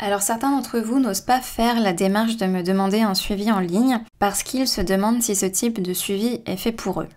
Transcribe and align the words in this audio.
Alors 0.00 0.22
certains 0.22 0.52
d'entre 0.52 0.78
vous 0.78 1.00
n'osent 1.00 1.22
pas 1.22 1.40
faire 1.40 1.80
la 1.80 1.92
démarche 1.92 2.36
de 2.36 2.46
me 2.46 2.62
demander 2.62 3.00
un 3.00 3.14
suivi 3.14 3.50
en 3.50 3.58
ligne 3.58 4.00
parce 4.20 4.44
qu'ils 4.44 4.68
se 4.68 4.80
demandent 4.80 5.22
si 5.22 5.34
ce 5.34 5.46
type 5.46 5.82
de 5.82 5.92
suivi 5.92 6.40
est 6.46 6.56
fait 6.56 6.72
pour 6.72 7.00
eux. 7.00 7.08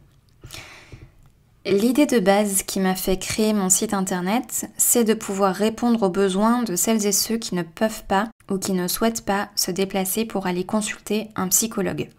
L'idée 1.64 2.08
de 2.08 2.17
base 2.17 2.64
qui 2.64 2.80
m'a 2.80 2.96
fait 2.96 3.20
créer 3.20 3.54
mon 3.54 3.70
site 3.70 3.94
internet, 3.94 4.66
c'est 4.78 5.04
de 5.04 5.14
pouvoir 5.14 5.54
répondre 5.54 6.02
aux 6.02 6.09
besoins 6.09 6.64
de 6.64 6.75
celles 6.75 7.06
et 7.06 7.12
ceux 7.12 7.38
qui 7.38 7.54
ne 7.54 7.62
peuvent 7.62 8.04
pas 8.07 8.30
ou 8.50 8.57
qui 8.57 8.73
ne 8.73 8.88
souhaitent 8.88 9.25
pas 9.25 9.50
se 9.55 9.70
déplacer 9.70 10.25
pour 10.25 10.48
aller 10.48 10.63
consulter 10.63 11.29
un 11.36 11.50
psychologue. 11.50 12.09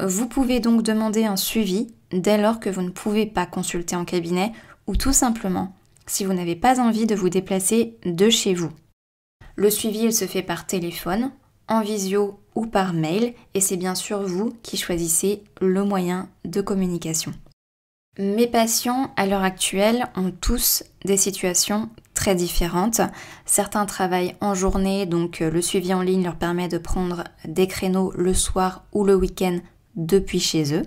Vous 0.00 0.28
pouvez 0.28 0.60
donc 0.60 0.84
demander 0.84 1.24
un 1.24 1.36
suivi 1.36 1.88
dès 2.12 2.38
lors 2.38 2.60
que 2.60 2.70
vous 2.70 2.82
ne 2.82 2.90
pouvez 2.90 3.26
pas 3.26 3.44
consulter 3.44 3.96
en 3.96 4.04
cabinet 4.04 4.52
ou 4.86 4.94
tout 4.94 5.12
simplement 5.12 5.74
si 6.06 6.24
vous 6.24 6.32
n'avez 6.32 6.56
pas 6.56 6.78
envie 6.80 7.06
de 7.06 7.16
vous 7.16 7.28
déplacer 7.28 7.96
de 8.04 8.30
chez 8.30 8.54
vous. 8.54 8.70
Le 9.60 9.68
suivi, 9.68 10.04
il 10.04 10.14
se 10.14 10.24
fait 10.24 10.40
par 10.40 10.66
téléphone, 10.66 11.32
en 11.68 11.82
visio 11.82 12.40
ou 12.54 12.64
par 12.64 12.94
mail 12.94 13.34
et 13.52 13.60
c'est 13.60 13.76
bien 13.76 13.94
sûr 13.94 14.22
vous 14.22 14.54
qui 14.62 14.78
choisissez 14.78 15.44
le 15.60 15.84
moyen 15.84 16.30
de 16.46 16.62
communication. 16.62 17.34
Mes 18.18 18.46
patients, 18.46 19.12
à 19.18 19.26
l'heure 19.26 19.44
actuelle, 19.44 20.06
ont 20.16 20.30
tous 20.30 20.82
des 21.04 21.18
situations 21.18 21.90
très 22.14 22.34
différentes. 22.34 23.02
Certains 23.44 23.84
travaillent 23.84 24.34
en 24.40 24.54
journée, 24.54 25.04
donc 25.04 25.42
euh, 25.42 25.50
le 25.50 25.60
suivi 25.60 25.92
en 25.92 26.00
ligne 26.00 26.24
leur 26.24 26.36
permet 26.36 26.68
de 26.68 26.78
prendre 26.78 27.24
des 27.44 27.66
créneaux 27.66 28.14
le 28.16 28.32
soir 28.32 28.84
ou 28.92 29.04
le 29.04 29.14
week-end 29.14 29.58
depuis 29.94 30.40
chez 30.40 30.74
eux. 30.74 30.86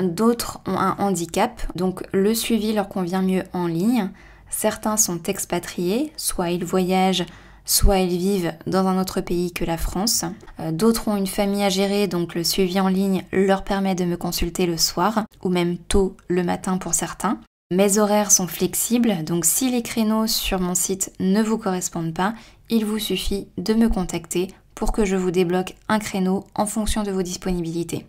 D'autres 0.00 0.60
ont 0.68 0.78
un 0.78 0.94
handicap, 1.00 1.62
donc 1.74 2.04
le 2.12 2.32
suivi 2.32 2.74
leur 2.74 2.88
convient 2.88 3.22
mieux 3.22 3.42
en 3.52 3.66
ligne. 3.66 4.10
Certains 4.50 4.96
sont 4.98 5.20
expatriés, 5.24 6.12
soit 6.16 6.50
ils 6.50 6.64
voyagent 6.64 7.26
soit 7.64 7.98
ils 7.98 8.18
vivent 8.18 8.54
dans 8.66 8.86
un 8.86 9.00
autre 9.00 9.20
pays 9.20 9.52
que 9.52 9.64
la 9.64 9.76
France. 9.76 10.24
Euh, 10.60 10.72
d'autres 10.72 11.08
ont 11.08 11.16
une 11.16 11.26
famille 11.26 11.64
à 11.64 11.68
gérer, 11.68 12.08
donc 12.08 12.34
le 12.34 12.44
suivi 12.44 12.80
en 12.80 12.88
ligne 12.88 13.24
leur 13.32 13.64
permet 13.64 13.94
de 13.94 14.04
me 14.04 14.16
consulter 14.16 14.66
le 14.66 14.76
soir, 14.76 15.24
ou 15.42 15.48
même 15.48 15.78
tôt 15.78 16.16
le 16.28 16.42
matin 16.42 16.78
pour 16.78 16.94
certains. 16.94 17.40
Mes 17.70 17.98
horaires 17.98 18.30
sont 18.30 18.46
flexibles, 18.46 19.24
donc 19.24 19.44
si 19.44 19.70
les 19.70 19.82
créneaux 19.82 20.26
sur 20.26 20.60
mon 20.60 20.74
site 20.74 21.12
ne 21.18 21.42
vous 21.42 21.58
correspondent 21.58 22.14
pas, 22.14 22.34
il 22.70 22.84
vous 22.84 22.98
suffit 22.98 23.48
de 23.58 23.74
me 23.74 23.88
contacter 23.88 24.48
pour 24.74 24.92
que 24.92 25.04
je 25.04 25.16
vous 25.16 25.30
débloque 25.30 25.74
un 25.88 25.98
créneau 25.98 26.44
en 26.54 26.66
fonction 26.66 27.02
de 27.02 27.10
vos 27.10 27.22
disponibilités. 27.22 28.06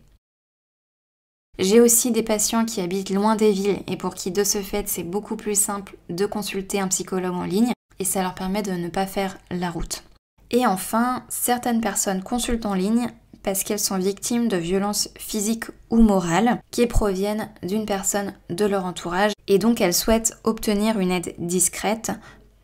J'ai 1.57 1.79
aussi 1.79 2.11
des 2.11 2.23
patients 2.23 2.65
qui 2.65 2.81
habitent 2.81 3.11
loin 3.11 3.37
des 3.37 3.51
villes 3.51 3.79
et 3.87 3.95
pour 3.95 4.13
qui 4.13 4.31
de 4.31 4.43
ce 4.43 4.61
fait 4.61 4.89
c'est 4.89 5.03
beaucoup 5.03 5.37
plus 5.37 5.57
simple 5.57 5.97
de 6.09 6.25
consulter 6.25 6.81
un 6.81 6.89
psychologue 6.89 7.33
en 7.33 7.45
ligne 7.45 7.71
et 7.99 8.05
ça 8.05 8.21
leur 8.21 8.35
permet 8.35 8.61
de 8.61 8.71
ne 8.71 8.89
pas 8.89 9.05
faire 9.05 9.37
la 9.51 9.69
route. 9.69 10.03
Et 10.51 10.65
enfin, 10.65 11.23
certaines 11.29 11.81
personnes 11.81 12.23
consultent 12.23 12.65
en 12.65 12.73
ligne 12.73 13.09
parce 13.43 13.63
qu'elles 13.63 13.79
sont 13.79 13.97
victimes 13.97 14.47
de 14.47 14.57
violences 14.57 15.09
physiques 15.17 15.65
ou 15.91 15.97
morales 15.97 16.61
qui 16.71 16.87
proviennent 16.87 17.49
d'une 17.61 17.85
personne 17.85 18.33
de 18.49 18.65
leur 18.65 18.85
entourage 18.85 19.33
et 19.47 19.59
donc 19.59 19.81
elles 19.81 19.93
souhaitent 19.93 20.37
obtenir 20.43 20.99
une 20.99 21.11
aide 21.11 21.35
discrète 21.37 22.11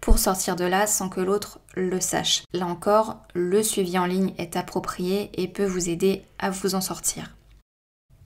pour 0.02 0.18
sortir 0.18 0.56
de 0.56 0.66
là 0.66 0.88
sans 0.88 1.08
que 1.08 1.22
l'autre 1.22 1.59
le 1.76 2.00
sache. 2.02 2.44
Là 2.54 2.66
encore, 2.66 3.18
le 3.36 3.62
suivi 3.62 4.00
en 4.00 4.06
ligne 4.06 4.34
est 4.40 4.58
approprié 4.58 5.30
et 5.36 5.48
peut 5.48 5.66
vous 5.66 5.88
aider 5.88 6.24
à 6.40 6.50
vous 6.50 6.74
en 6.74 6.82
sortir. 6.82 7.36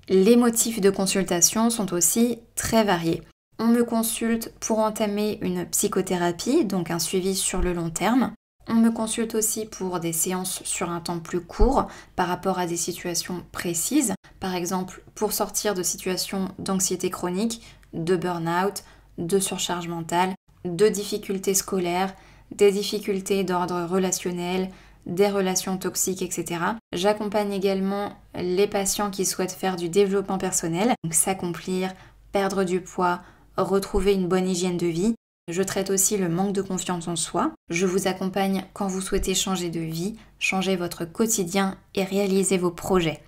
Les 0.07 0.37
motifs 0.37 0.79
de 0.79 0.89
consultation 0.89 1.69
sont 1.69 1.93
aussi 1.93 2.39
très 2.55 2.83
variés. 2.83 3.21
On 3.57 3.67
me 3.67 3.83
consulte 3.83 4.53
pour 4.59 4.79
entamer 4.79 5.39
une 5.41 5.65
psychothérapie, 5.65 6.65
donc 6.65 6.91
un 6.91 6.99
suivi 6.99 7.35
sur 7.35 7.61
le 7.61 7.73
long 7.73 7.89
terme. 7.89 8.33
On 8.67 8.73
me 8.73 8.89
consulte 8.89 9.35
aussi 9.35 9.65
pour 9.65 9.99
des 9.99 10.11
séances 10.11 10.61
sur 10.63 10.89
un 10.89 10.99
temps 10.99 11.19
plus 11.19 11.39
court 11.39 11.87
par 12.17 12.27
rapport 12.27 12.59
à 12.59 12.65
des 12.65 12.75
situations 12.75 13.45
précises, 13.53 14.13
par 14.41 14.55
exemple 14.55 15.03
pour 15.13 15.31
sortir 15.31 15.73
de 15.73 15.83
situations 15.83 16.49
d'anxiété 16.59 17.09
chronique, 17.09 17.61
de 17.93 18.17
burn-out, 18.17 18.83
de 19.17 19.39
surcharge 19.39 19.87
mentale, 19.87 20.33
de 20.65 20.89
difficultés 20.89 21.53
scolaires, 21.53 22.13
des 22.51 22.71
difficultés 22.71 23.45
d'ordre 23.45 23.85
relationnel, 23.85 24.69
des 25.05 25.29
relations 25.29 25.77
toxiques, 25.77 26.23
etc. 26.23 26.59
J'accompagne 26.91 27.53
également 27.53 28.13
les 28.33 28.67
patients 28.67 29.11
qui 29.11 29.25
souhaitent 29.25 29.51
faire 29.51 29.77
du 29.77 29.87
développement 29.87 30.39
personnel, 30.39 30.93
donc 31.03 31.13
s'accomplir, 31.13 31.93
perdre 32.31 32.63
du 32.63 32.81
poids, 32.81 33.21
retrouver 33.63 34.13
une 34.13 34.27
bonne 34.27 34.47
hygiène 34.47 34.77
de 34.77 34.87
vie. 34.87 35.15
Je 35.47 35.61
traite 35.61 35.91
aussi 35.91 36.17
le 36.17 36.29
manque 36.29 36.53
de 36.53 36.61
confiance 36.61 37.07
en 37.07 37.15
soi. 37.15 37.51
Je 37.69 37.85
vous 37.85 38.07
accompagne 38.07 38.65
quand 38.73 38.87
vous 38.87 39.01
souhaitez 39.01 39.35
changer 39.35 39.69
de 39.69 39.79
vie, 39.79 40.15
changer 40.39 40.75
votre 40.75 41.05
quotidien 41.05 41.77
et 41.93 42.03
réaliser 42.03 42.57
vos 42.57 42.71
projets. 42.71 43.21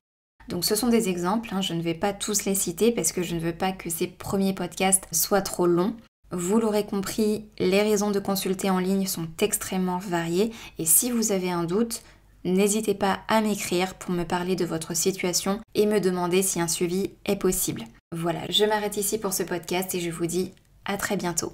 Donc 0.48 0.66
ce 0.66 0.76
sont 0.76 0.88
des 0.88 1.10
exemples, 1.10 1.50
hein. 1.52 1.62
je 1.62 1.74
ne 1.74 1.82
vais 1.82 1.94
pas 1.94 2.14
tous 2.14 2.46
les 2.46 2.56
citer 2.56 2.92
parce 2.92 3.12
que 3.12 3.22
je 3.22 3.36
ne 3.36 3.40
veux 3.40 3.54
pas 3.54 3.72
que 3.72 3.90
ces 3.90 4.08
premiers 4.08 4.54
podcasts 4.54 5.08
soient 5.12 5.42
trop 5.42 5.68
longs. 5.68 5.96
Vous 6.32 6.60
l'aurez 6.60 6.86
compris, 6.86 7.46
les 7.60 7.82
raisons 7.82 8.12
de 8.12 8.20
consulter 8.20 8.70
en 8.70 8.80
ligne 8.80 9.08
sont 9.08 9.28
extrêmement 9.40 9.98
variées 9.98 10.52
et 10.78 10.86
si 10.86 11.12
vous 11.12 11.32
avez 11.32 11.52
un 11.52 11.64
doute, 11.64 12.02
n'hésitez 12.44 12.94
pas 12.94 13.20
à 13.28 13.42
m'écrire 13.42 13.96
pour 13.96 14.12
me 14.12 14.24
parler 14.24 14.56
de 14.56 14.66
votre 14.66 14.96
situation 14.96 15.60
et 15.76 15.86
me 15.86 16.00
demander 16.00 16.42
si 16.42 16.60
un 16.60 16.68
suivi 16.68 17.12
est 17.26 17.38
possible. 17.38 17.84
Voilà, 18.16 18.46
je 18.50 18.64
m'arrête 18.64 18.96
ici 18.96 19.18
pour 19.18 19.34
ce 19.34 19.44
podcast 19.44 19.94
et 19.94 20.00
je 20.00 20.10
vous 20.10 20.28
dis 20.28 20.54
à 20.86 20.96
très 20.96 21.18
bientôt. 21.18 21.52